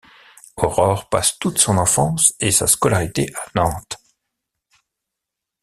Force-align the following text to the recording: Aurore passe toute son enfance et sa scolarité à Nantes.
Aurore 0.57 1.05
passe 1.11 1.37
toute 1.39 1.59
son 1.59 1.77
enfance 1.77 2.33
et 2.39 2.49
sa 2.49 2.65
scolarité 2.65 3.31
à 3.35 3.45
Nantes. 3.53 3.99